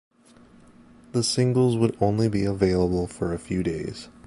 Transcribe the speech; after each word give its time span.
The 1.11 1.21
singles 1.21 1.77
would 1.77 1.95
only 2.01 2.27
be 2.27 2.43
available 2.43 3.05
for 3.05 3.33
a 3.33 3.37
few 3.37 3.61
days. 3.61 4.09